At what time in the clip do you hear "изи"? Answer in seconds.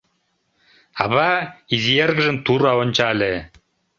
1.73-1.93